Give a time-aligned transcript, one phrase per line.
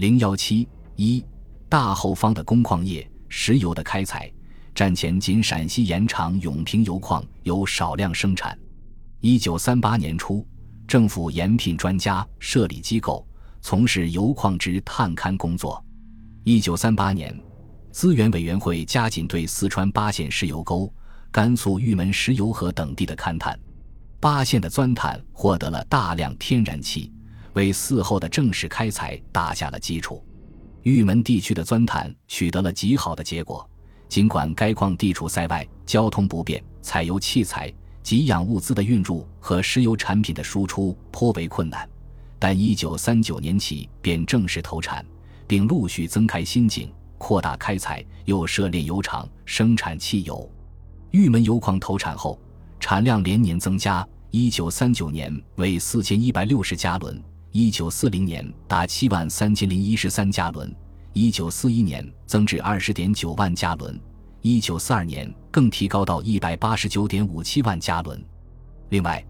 [0.00, 1.22] 零幺七一
[1.68, 4.32] 大后方的工矿业，石油的开采。
[4.74, 8.58] 战前仅陕西盐场永平油矿有少量生产。
[9.20, 10.42] 一九三八年初，
[10.88, 13.28] 政府延聘专家，设立机构，
[13.60, 15.84] 从事油矿之探勘工作。
[16.44, 17.38] 一九三八年，
[17.92, 20.90] 资源委员会加紧对四川巴县石油沟、
[21.30, 23.54] 甘肃玉门石油河等地的勘探。
[24.18, 27.12] 巴县的钻探获得了大量天然气，
[27.54, 30.24] 为嗣后的正式开采打下了基础。
[30.82, 33.68] 玉门地区的钻探取得了极好的结果。
[34.08, 41.88] 尽管该矿地处塞外，交通不便，采油器材、给养物资的运入和石油产品的输出颇为困难，
[42.36, 45.06] 但1939年起便正式投产，
[45.46, 50.50] 并陆续增开新井，扩大开采，又设炼油厂生产汽油。
[51.12, 52.40] 玉门油矿投产后，
[52.80, 60.72] 产量连年增加，1939年为4160加仑一九四零年达七万三千零一十三加仑。
[61.12, 63.98] 一九四一年增至二十点九万加仑，
[64.42, 68.24] 一九四二年更提高到一百八十九点五七万加仑。
[68.90, 69.24] 另外，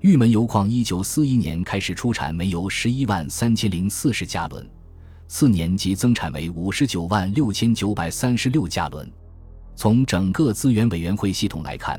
[0.00, 4.68] 玉门油矿一九四一年开始出产煤油十一万三千零四十加仑，
[5.26, 9.10] 次年即增产为五十九万六千九百三十六加仑。
[9.74, 11.98] 从整个资源委员会系统来看，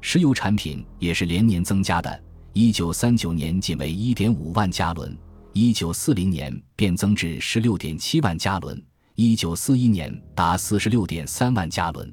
[0.00, 2.20] 石油产品也是连年增加的。
[2.54, 5.16] 一九三九年仅为一点五万加仑。
[5.54, 8.82] 一九四零年便增至十六点七万加仑，
[9.14, 12.12] 一九四一年达四十六点三万加仑。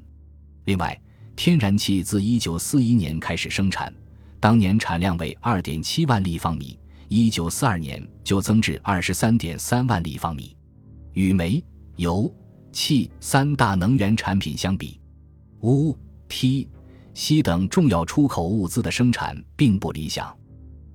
[0.64, 0.98] 另外，
[1.36, 3.92] 天然气自一九四一年开始生产，
[4.38, 10.56] 当年产量为二点七万立方米，一九四二年就增至二十三点三万立方米。
[11.12, 11.62] 与煤、
[11.96, 12.34] 油、
[12.72, 15.00] 气三大能源产品相比，
[15.60, 15.94] 钨、
[16.28, 16.68] 锑、
[17.20, 20.34] 锡等重要出口物资的生产并不理想。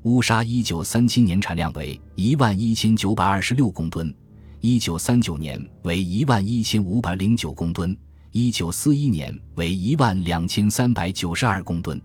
[0.05, 4.11] 乌沙一九三七年产量为一万一千九百二十六公吨，
[4.59, 7.95] 一九三九年为一万一千五百零九公吨，
[8.31, 12.01] 一九四一年为一万两千三百九十二公吨。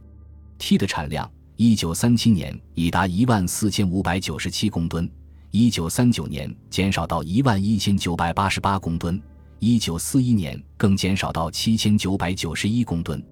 [0.59, 5.11] 锑的产量一九三七年已达一万四千五百九十七公吨，
[5.51, 9.19] 一九三九年减少到一万一千九百八十八公吨，
[9.61, 13.25] 一九四一年更减少到七千九百九十一公吨。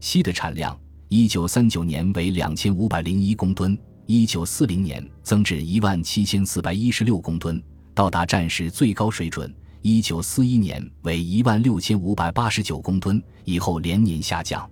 [0.00, 3.76] 锡的产量一九三九年为两千五百零一公吨。
[4.08, 7.60] 一九四零年增至一万七千四百一十六公吨，
[7.92, 9.52] 到达战时最高水准。
[9.82, 14.68] 一九四一年为一万六千五百八十九公吨，以后连年下降。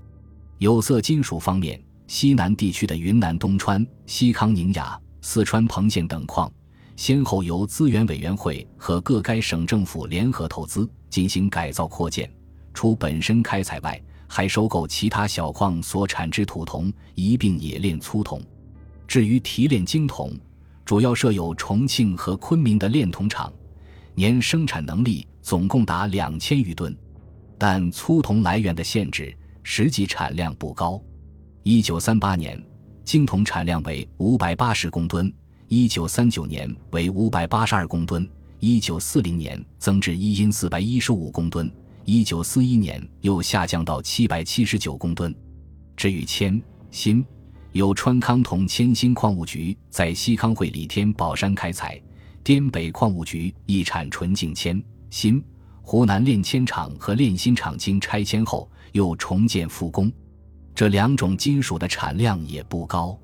[0.58, 6.48] 有色金属方面，西南地区的云南东川、西康宁雅、四川彭县等矿，
[6.94, 12.32] 先后由资源委员会和各该省政府联合投资进行改造扩建，
[12.72, 18.40] 除本身开采外，还收购其他小矿所产之土铜，一并冶炼粗铜。
[19.06, 20.32] 至于提炼精铜，
[20.84, 23.52] 主要设有重庆和昆明的炼铜厂，
[24.14, 26.96] 年生产能力总共达两千余吨，
[27.58, 31.00] 但粗铜来源的限制，实际产量不高。
[31.62, 32.62] 一九三八年，
[33.04, 35.32] 精铜产量为五百八十公吨，
[35.68, 38.28] 一九三九年为五百八十二公吨，
[38.60, 41.70] 一九四零年增至一因四百一十五公吨，
[42.06, 45.34] 一九四一年又下降到七百七十九公吨。
[45.96, 46.60] 至于铅、
[46.90, 47.24] 锌，
[47.72, 52.00] 由川康铜铅锌矿务局在西康会李天宝山开采，
[52.42, 55.42] 滇北矿务局亦产纯净铅、锌。
[55.80, 60.10] 湖南炼铅厂和炼锌厂经拆迁后又重建复工，
[60.74, 63.18] 这两种金属的产量也不高。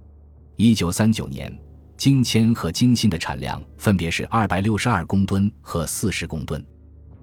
[0.56, 1.50] 一九三九年，
[1.96, 6.62] 精铅和精锌的产量分别是二百六十二公吨和四十公吨，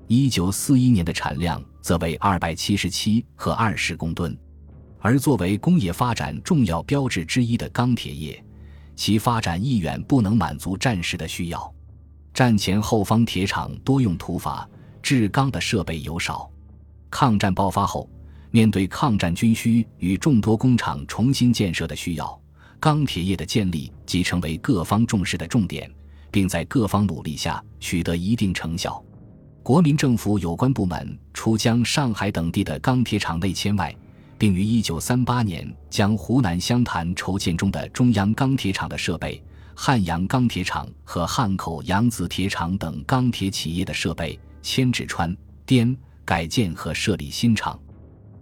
[0.08, 4.36] 一九四一年的产量则为二百七十七和二十公吨。
[5.00, 8.44] 而作为工业发展重要标志之一的钢铁业，
[8.96, 11.74] 其发展亦远不能满足战时的需要。
[12.34, 14.68] 战前后方铁厂多用土法
[15.02, 16.50] 制钢的设备尤少。
[17.12, 18.10] 抗战爆发后，
[18.50, 22.42] 面对抗战军需与众多工厂重新建设的需要，
[22.80, 25.90] 钢铁业的建立即成为各方重视的重点，
[26.32, 29.04] 并在各方努力下取得一定成效。
[29.68, 33.94] 国民政府有关部门除将上海等地的钢铁厂内迁外，
[34.38, 39.44] 并于一九三八年将湖南湘潭筹建中的中央钢铁厂的设备、
[39.76, 45.36] 汉阳钢铁厂和汉口扬子铁厂等钢铁企业的设备迁至川
[45.66, 45.94] 滇
[46.24, 47.78] 改建和设立新厂。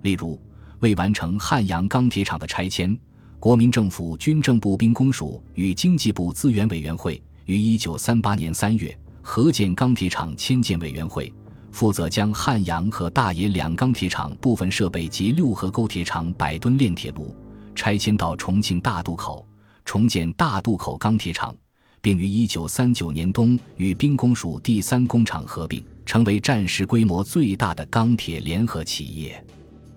[0.03, 0.39] 例如，
[0.81, 2.95] 为完成汉阳钢铁厂的拆迁，
[3.39, 8.95] 国民政府军政部兵工署与经济部资源委员会于一九三八年三月
[9.27, 11.33] 合建钢铁厂迁建委员会。
[11.71, 17.35] 负责将汉阳和大冶两钢铁厂部分设备及六合沟铁厂百吨炼铁炉
[17.75, 19.45] 拆迁到重庆大渡口，
[19.83, 21.53] 重建大渡口钢铁厂，
[22.01, 29.43] 并于1939年冬与兵工署第三工厂合并，成为战时规模最大的钢铁联合企业。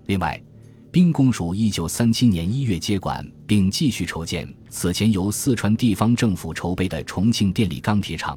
[0.06, 0.42] 另外，
[0.90, 8.36] 兵工署1937年1月接管并继续筹建此前由四川地方政府筹备的重庆电力钢铁厂，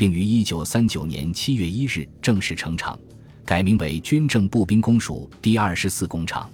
[0.00, 2.98] 并于1939年7月1日正式成厂，
[3.44, 6.48] 改名为军政步兵工署第二十四工厂。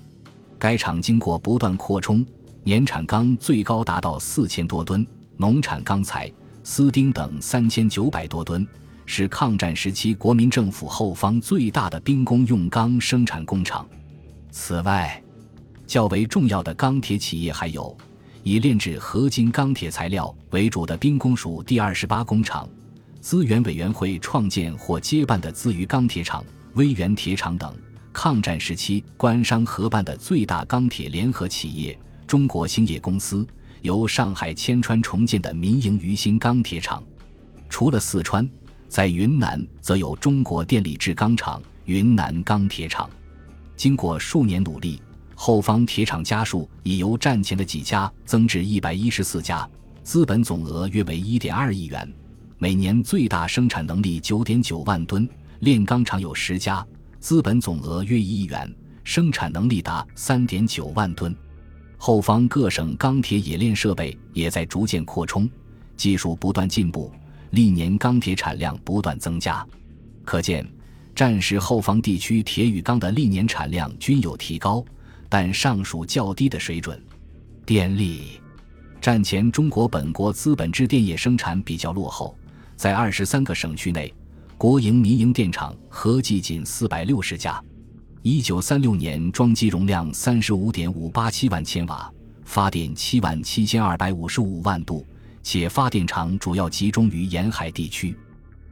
[0.58, 2.26] 该厂经过不断扩充，
[2.64, 5.06] 年产钢最高达到四千多吨，
[5.36, 6.28] 农产钢材、
[6.64, 8.66] 丝钉等三千九百多吨，
[9.04, 13.88] 是抗战时期国民政府后方最大的兵工用钢生产工厂。
[14.50, 15.22] 此外，
[15.86, 17.96] 较为重要的钢铁企业还有
[18.42, 22.68] 以炼制合金钢铁材料为主的兵工署第二十八工厂，
[23.26, 26.44] 资源委员会创建或接办的资余钢铁厂、
[26.74, 27.74] 威源铁厂等。
[28.12, 33.44] 抗战时期官商合办的最大钢铁联合企业中国兴业公司，
[33.82, 37.02] 由上海千川重建的民营余兴钢铁厂。
[37.68, 38.48] 除了四川，
[38.88, 43.10] 在云南则有中国电力制钢厂云南钢铁厂。
[43.74, 45.02] 经过数年努力，
[45.34, 49.68] 后方铁厂家数已由战前的几家增至一百一十四家，
[50.04, 52.08] 资本总额约为一点二亿元，
[52.58, 55.28] 每年最大生产能力九点九万吨。
[55.60, 56.86] 炼钢厂有十家。
[57.18, 58.72] 资本总额约一亿元，
[59.02, 61.34] 生产能力达三点九万吨。
[61.96, 65.48] 后方各省钢铁冶炼设备也在逐渐扩充，
[65.96, 67.10] 技术不断进步，
[67.50, 69.66] 历年钢铁产量不断增加。
[70.24, 70.64] 可见，
[71.16, 74.84] 战时后方地区铁与钢的历年产量均有提高，
[75.28, 77.02] 但尚属较低的水准。
[77.64, 78.40] 电力，
[79.00, 82.36] 战前中国本国资本制电业生产比较落后，
[82.76, 84.12] 在二十三个省区内。
[84.58, 87.62] 国营、民营电厂合计仅四百六十家。
[88.22, 92.10] 一九三六年装机容量三十五点五八七万千瓦，
[92.44, 95.06] 发电七万七千二百五十五万度，
[95.42, 98.16] 且发电厂主要集中于沿海地区。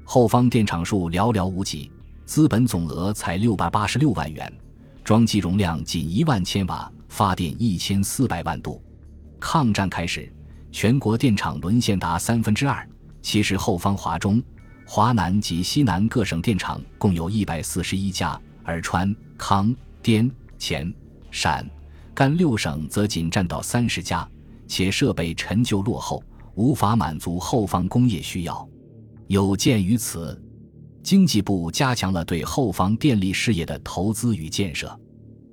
[0.05, 1.91] 后方电厂数寥寥无几，
[2.25, 4.51] 资本总额才六百八十六万元，
[5.05, 8.83] 装机容量仅一万千瓦，发电一千四百万度。
[9.39, 10.33] 抗战开始，
[10.73, 12.89] 全国电厂沦陷达三分之二，
[13.25, 14.41] 其实后方华中。
[14.87, 20.95] 华南及西南各省电厂共有一百四十一家，而川、康、滇、黔、
[21.31, 21.69] 陕、
[22.13, 24.29] 甘六省则仅占到三十家，
[24.69, 26.23] 且设备陈旧落后，
[26.55, 28.69] 无法满足后方工业需要。
[29.27, 30.39] 有鉴于此，
[31.03, 35.01] 经济部加强了对后方电力事业的投资与建设，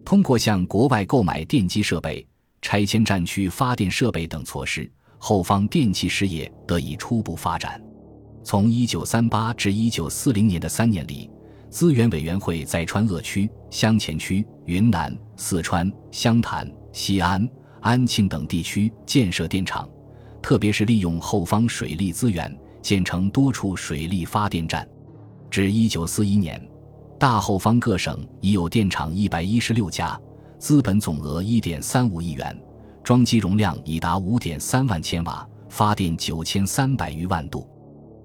[0.03, 2.27] 通过向国外购买电机设备、
[2.61, 4.91] 拆迁战区发电设备等措施，
[5.23, 7.79] 后方电气事业得以初步发展。
[8.43, 11.29] 从1938至1940年的三年里，
[11.69, 17.47] 资源委员会在川鄂区、湘黔区、云南、四川、湘潭、西安、
[17.81, 19.87] 安庆等地区建设电厂，
[20.41, 22.51] 特别是利用后方水利资源，
[22.81, 24.89] 建成多处水利发电站。
[25.51, 26.69] 至1941年，
[27.19, 30.19] 大后方各省已有电厂116家，
[30.57, 32.59] 资本总额1.35亿元，
[33.03, 37.67] 装机容量已达5.3万千瓦，发电9300余万度。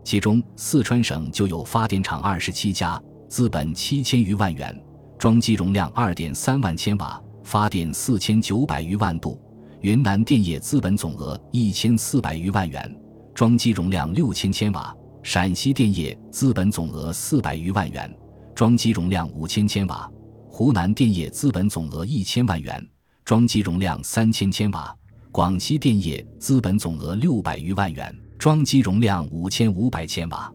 [0.05, 4.79] 其中，四川省就有发电厂二十七家，资本七千余万元，
[5.19, 9.37] 装机容量二点三万千瓦，发电四千九百余万度；
[9.81, 12.95] 云南电业资本总额一千四百余万元，
[13.35, 18.15] 装机容量六千千瓦；陕西电业资本总额四百余万元，
[18.55, 20.09] 装机容量五千千瓦；
[20.49, 22.87] 湖南电业资本总额一千万元，
[23.27, 24.97] 装机容量三千千瓦；
[25.33, 28.17] 广西电业资本总额六百余万元。
[28.39, 30.53] 装机容量五千五百千瓦，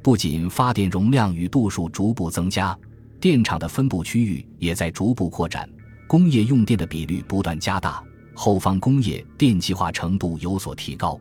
[0.00, 2.78] 不仅发电容量与度数逐步增加，
[3.18, 5.68] 电厂的分布区域也在逐步扩展，
[6.06, 8.00] 工业用电的比率不断加大，
[8.32, 11.18] 后方工业电气化程度有所提高。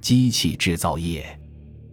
[0.00, 1.38] 机器制造业，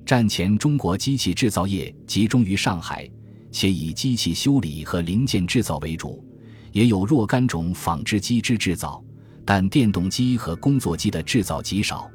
[0.03, 3.07] 战前中国机器制造业集中于上海，
[3.51, 6.25] 且以机器修理和零件制造为主，
[6.71, 9.03] 也有若干种纺织机织制造，
[9.45, 12.09] 但电动机和工作机的制造极少。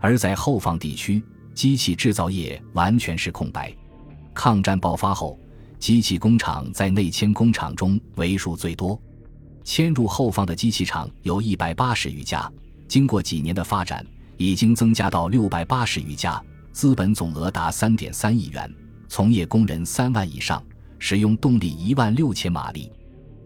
[0.00, 1.22] 而在后方地区，
[1.54, 3.74] 机器制造业完全是空白。
[4.32, 5.38] 抗战爆发后，
[5.78, 9.00] 机器工厂在内迁工厂中为数最多，
[9.64, 12.50] 迁入后方的机器厂有一百八十余家。
[12.86, 16.40] 经过几年的发展，已经增加到六百八十余家，
[16.72, 18.72] 资本总额达三点三亿元，
[19.08, 20.62] 从业工人三万以上，
[21.00, 22.90] 使用动力一万六千马力。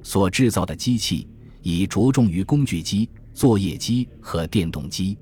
[0.02, 1.28] 所制造的机器
[1.62, 5.16] 已着重于工具机、作业机和电动机。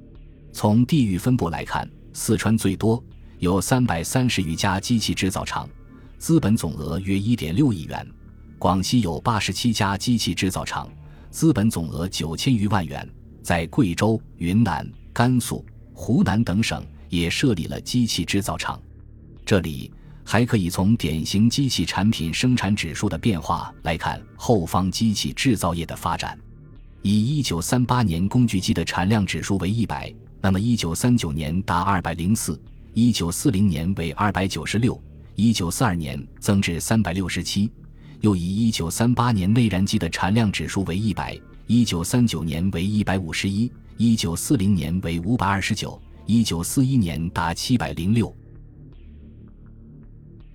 [0.52, 3.02] 从地域分布来看，四川最多，
[3.38, 5.68] 有三百三十余家机器制造厂，
[6.18, 8.04] 资本总额约一点六亿元；
[8.58, 10.90] 广西有八十七家机器制造厂，
[11.30, 13.06] 资本总额九千余万元；
[13.42, 18.80] 在贵州、云南、甘肃、湖南等省也设立了机器制造厂。
[19.46, 19.90] 这里
[20.30, 26.38] 还可以从典型机器产品生产指数的变化来看后方机器制造业的发展。
[27.02, 37.68] 以1938年工具机的产量指数为100，那么1939年达204，1940年为296，1942年增至367。
[38.20, 48.32] 又以1938年内燃机的产量指数为100，1939年为151，1940年为529，1941年达706。